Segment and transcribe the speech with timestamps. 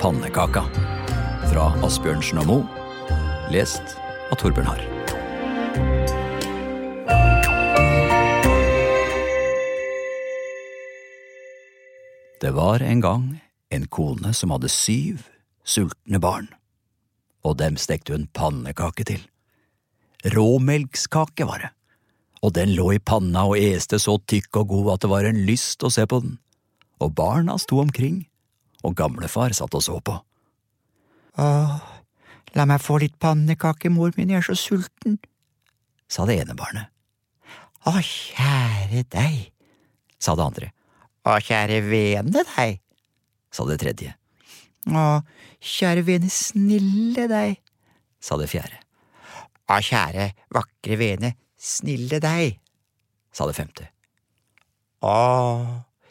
[0.00, 0.62] Pannekaka
[1.50, 2.54] fra Asbjørnsen og Mo.
[3.52, 3.98] Lest
[4.32, 4.80] av Torbjørn Harr.
[12.40, 13.26] Det var en gang
[13.68, 15.26] en kone som hadde syv
[15.68, 16.48] sultne barn,
[17.44, 19.20] og dem stekte hun pannekake til.
[20.32, 21.72] Råmelkskake var det,
[22.40, 25.44] og den lå i panna og este så tykk og god at det var en
[25.44, 26.38] lyst å se på den,
[27.04, 28.29] og barna sto omkring,
[28.86, 30.16] og gamlefar satt og så på.
[31.40, 31.74] Åh,
[32.56, 35.18] la meg få litt pannekake, mor min, jeg er så sulten,
[36.10, 36.90] sa det ene barnet.
[37.88, 39.36] Å, kjære deg,
[40.20, 40.70] sa det andre.
[41.24, 42.80] Å, kjære vene deg,
[43.54, 44.14] sa det tredje.
[44.90, 45.04] Å,
[45.60, 47.60] kjære vene snille deg,
[48.20, 48.82] sa det fjerde.
[49.70, 52.58] Å, kjære vakre vene snille deg,
[53.32, 53.86] sa det femte.
[55.00, 55.14] Å,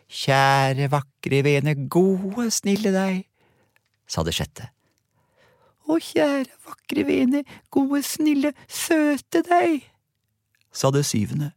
[0.09, 3.23] kjære vakre vene gode snille deg,
[4.09, 4.69] sa det sjette.
[5.89, 7.43] Å, kjære vakre vene
[7.73, 9.85] gode snille søte deg,
[10.71, 11.51] sa det syvende.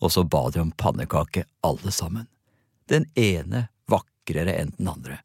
[0.00, 2.26] Og så ba de om pannekake alle sammen,
[2.88, 5.20] den ene vakrere enn den andre,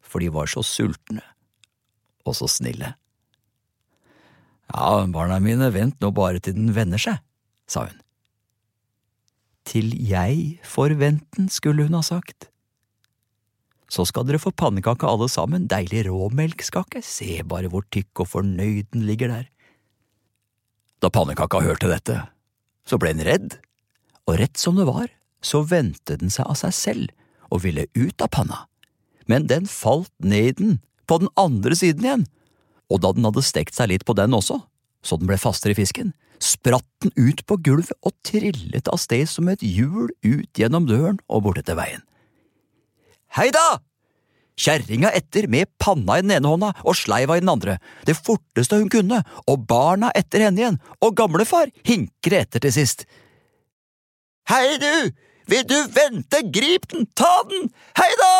[0.00, 1.24] for de var så sultne
[2.28, 2.92] og så snille.
[4.68, 7.22] Ja, barna mine, vent nå bare til den vender seg,
[7.68, 7.96] sa hun.
[9.68, 12.48] Til jeg får venten, skulle hun ha sagt.
[13.88, 18.88] Så skal dere få pannekake alle sammen, deilig råmelkskake, se bare hvor tykk og fornøyd
[18.94, 19.46] den ligger der.
[21.00, 22.16] Da pannekaka hørte dette,
[22.88, 23.58] så ble den redd,
[24.28, 25.08] og rett som det var,
[25.44, 28.64] så vendte den seg av seg selv og ville ut av panna,
[29.30, 30.74] men den falt ned i den,
[31.08, 32.26] på den andre siden igjen,
[32.92, 34.58] og da den hadde stekt seg litt på den også,
[35.04, 39.26] så den ble fastere i fisken, spratt den ut på gulvet og trillet av sted
[39.30, 42.04] som et hjul ut gjennom døren og bortetter veien.
[43.36, 43.80] Hei da!
[44.58, 47.76] Kjerringa etter med panna i den ene hånda og sleiva i den andre,
[48.08, 53.04] det forteste hun kunne, og barna etter henne igjen, og gamlefar hinkre etter til sist.
[54.50, 55.12] Hei du,
[55.46, 57.70] vil du vente, grip den, ta den,
[58.00, 58.32] hei da!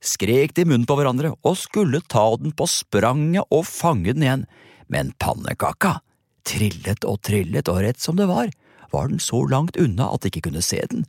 [0.00, 4.46] skrek de munnen på hverandre og skulle ta den på spranget og fange den igjen,
[4.90, 5.98] men pannekaka
[6.46, 8.50] trillet og trillet, og rett som det var,
[8.90, 11.06] var den så langt unna at de ikke kunne se den,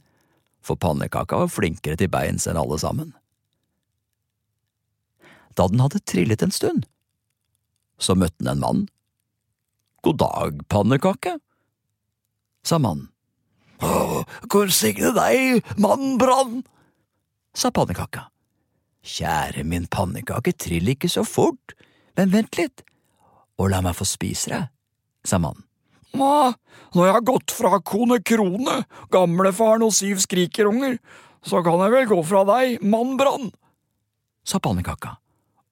[0.62, 3.14] for pannekaka var flinkere til beins enn alle sammen.
[5.58, 6.86] Da den hadde trillet en stund,
[8.02, 8.84] så møtte den en mann.
[10.06, 11.38] God dag, pannekake,
[12.66, 13.09] sa mannen.
[13.81, 16.62] Å, hvor signe deg, mann Brann,
[17.58, 18.28] sa pannekaka.
[19.02, 21.74] Kjære min pannekake, trill ikke så fort,
[22.18, 22.84] men vent litt,
[23.58, 24.69] og la meg få spise deg,
[25.28, 25.66] sa mannen.
[26.18, 26.30] Nå,
[26.92, 28.82] når jeg har gått fra kone Krone,
[29.14, 30.98] gamlefaren og syv skrikerunger,
[31.48, 33.48] så kan jeg vel gå fra deg, mann Brann,
[34.44, 35.16] sa pannekaka,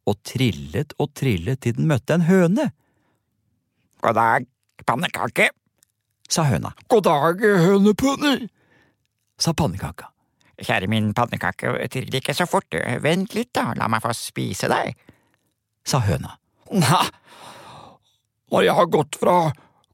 [0.08, 2.70] og trillet og trillet til den møtte en høne.
[4.00, 4.48] God dag,
[4.88, 5.50] pannekake,
[6.30, 6.72] sa høna.
[6.88, 8.48] God dag, hønepunner,
[9.40, 10.14] sa pannekaka.
[10.60, 14.96] Kjære min pannekake, trill ikke så fort, vent litt da, la meg få spise deg,
[15.88, 16.34] sa høna.
[16.76, 17.06] Nei,
[18.50, 19.38] når jeg har gått fra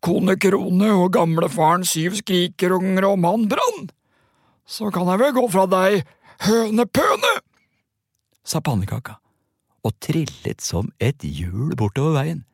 [0.05, 3.89] kone Krone og gamlefaren syv skrikerunger og mann Brann,
[4.65, 6.05] så kan jeg vel gå fra deg,
[6.45, 7.33] hønepøne,
[8.45, 9.17] sa pannekaka,
[9.85, 12.45] og trillet som et hjul bortover veien.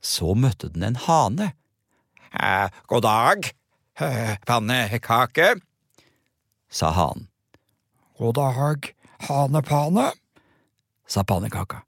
[0.00, 1.50] Så møtte den en hane.
[2.32, 3.50] Eh, god dag,
[4.48, 5.50] pannekake,
[6.72, 7.28] sa hanen.
[8.20, 8.90] God dag,
[9.28, 10.10] hanepane,
[11.08, 11.82] sa pannekaka.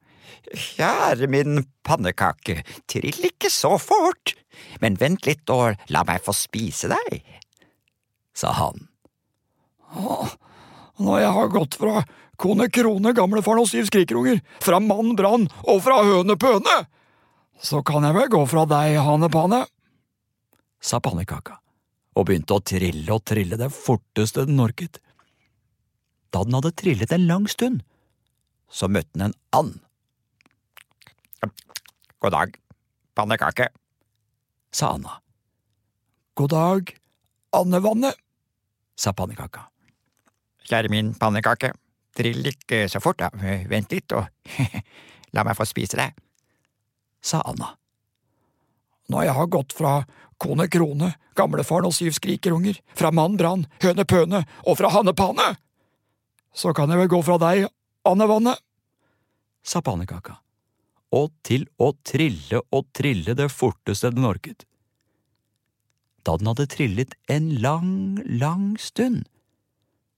[0.53, 2.61] Kjære min pannekake,
[2.91, 4.35] trill ikke så fort,
[4.83, 7.23] men vent litt og la meg få spise deg,
[8.37, 8.89] sa hanen.
[11.03, 12.03] Når jeg har gått fra
[12.41, 16.77] kone Krone, gamlefaren og syv skrikerunger, fra mann Brann og fra høne Pøne,
[17.63, 19.65] så kan jeg vel gå fra deg, hanepane,
[20.83, 21.61] sa pannekaka
[22.13, 24.99] og begynte å trille og trille det forteste den orket.
[26.33, 27.81] Da den hadde trillet en lang stund,
[28.73, 29.79] så møtte den en and.
[32.23, 32.55] God dag,
[33.15, 33.69] pannekake,
[34.71, 35.11] sa Anna.
[36.35, 36.97] God dag,
[37.51, 38.15] andevannet,
[38.95, 39.65] sa pannekaka.
[40.63, 41.73] Kjære min pannekake,
[42.15, 43.33] trill ikke så fort da,
[43.67, 44.31] vent litt og
[45.35, 46.15] la meg få spise deg,
[47.19, 47.73] sa Anna.
[49.11, 49.97] Når jeg har gått fra
[50.39, 55.57] kone Krone, gamlefaren og syv skrikerunger, fra mann Brann, høne Pøne og fra Hannepane,
[56.55, 57.67] så kan jeg vel gå fra deg,
[58.07, 58.63] Andevannet,
[59.67, 60.39] sa pannekaka,
[61.13, 64.65] og til å trille og trille det forteste den orket.
[66.23, 69.27] Da den hadde trillet en lang, lang stund,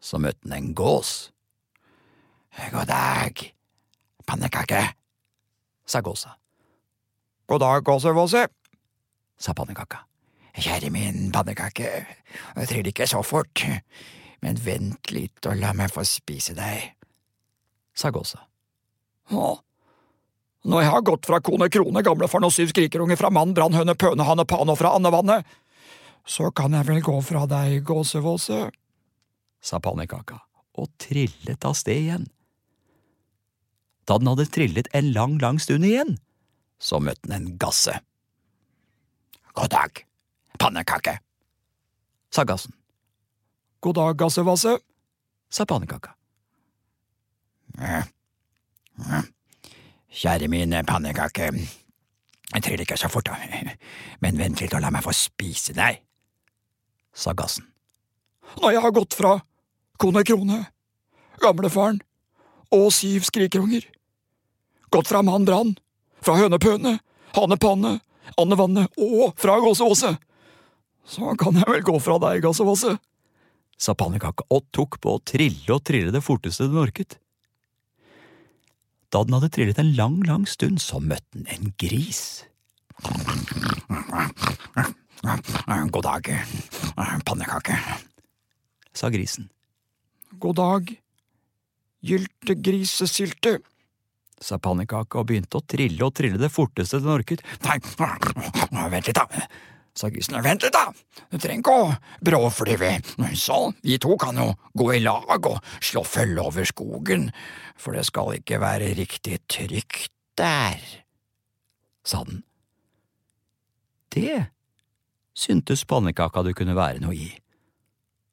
[0.01, 1.33] så møtte den en gås.
[2.71, 3.41] God dag,
[4.29, 4.83] pannekake,
[5.87, 6.37] sa gåsa.
[7.49, 8.47] God dag, gåsevåse.
[9.39, 10.07] sa pannekaka.
[10.55, 12.07] kjære min pannekake,
[12.69, 13.65] trill ikke så fort,
[14.41, 16.95] men vent litt og la meg få spise deg.
[17.95, 18.39] sa gåsa.
[19.31, 19.59] Å,
[20.65, 23.95] når jeg har gått fra kone Krone, gamlefaren og syv skrikerunger fra mann, brann, høne,
[24.01, 25.45] pøne, hanne, pane og fra andevannet,
[26.25, 28.71] så kan jeg vel gå fra deg, gåsevåse.
[29.65, 30.41] sa pannekaka
[30.81, 32.25] og trillet av sted igjen.
[34.09, 36.17] Da den hadde trillet en lang, lang stund igjen,
[36.81, 38.01] så møtte den en gasse,
[39.55, 40.01] God dag,
[40.59, 41.19] pannekake.
[42.31, 42.73] sa gassen,
[43.81, 44.79] God dag, gassevase.
[45.51, 46.17] sa pannekaka.
[50.15, 51.51] Kjære min pannekake,
[52.55, 53.75] jeg trill ikke så fort, da,
[54.23, 56.01] men vent litt og la meg få spise deg.
[57.15, 57.67] sa gassen,
[58.61, 59.41] Når jeg har gått fra
[59.99, 60.67] kone Krone,
[61.41, 62.01] gamlefaren
[62.71, 63.83] og syv skrikerunger,
[64.91, 65.77] gått fra mann Brann,
[66.23, 66.99] fra høne Pøne,
[67.35, 68.01] hane Panne,
[68.39, 70.15] Anne Vanne og fra Gåsevåse,
[71.05, 72.97] så kan jeg vel gå fra deg, Gåsevåse.
[73.77, 77.19] sa pannekaka og tok på å trille og trille det forteste den orket.
[79.15, 82.43] Da den hadde trillet en lang, lang stund, så møtte den en gris.
[85.95, 86.31] God dag,
[87.23, 87.77] pannekake.
[88.95, 89.47] sa grisen,
[90.43, 90.91] God dag,
[92.03, 93.61] gylte grisesylte.
[94.41, 97.47] sa pannekaka og begynte å trille og trille det forteste den orket.
[97.65, 97.79] Nei,
[98.91, 99.29] vent litt, da,
[99.95, 100.37] sa grisen.
[100.43, 100.91] Vent litt, da,
[101.31, 101.93] du trenger ikke å
[102.25, 102.97] bråflyve.
[103.39, 107.31] sånn, vi to kan jo gå i lag og slå følge over skogen,
[107.77, 110.83] for det skal ikke være riktig trygt der,
[112.05, 112.43] sa den.
[114.15, 114.51] Det
[115.35, 117.31] syntes pannekaka det kunne være noe i,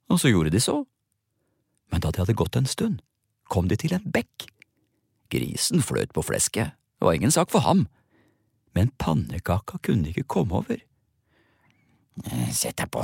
[0.09, 0.81] og så gjorde de så.
[1.91, 3.01] Men da de hadde gått en stund,
[3.51, 4.47] kom de til en bekk.
[5.31, 7.87] Grisen fløt på flesket, det var ingen sak for ham,
[8.77, 10.79] men pannekaka kunne ikke komme over.
[12.51, 13.01] Sett deg på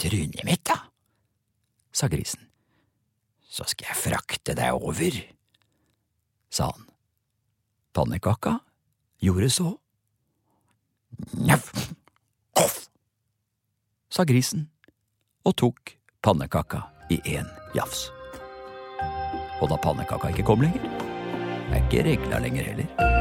[0.00, 0.78] trynet mitt, da,
[1.92, 2.40] sa grisen.
[3.54, 5.14] så skal jeg frakte deg over.
[6.50, 6.86] sa han.
[7.94, 8.58] Pannekaka
[9.22, 9.78] gjorde så,
[11.38, 11.70] Njaff,
[12.52, 12.88] koff.
[14.10, 14.68] sa grisen,
[15.44, 18.10] og tok pannekaka i én jafs.
[19.62, 20.82] Og da pannekaka ikke kom lenger,
[21.70, 23.13] er ikke regla lenger heller.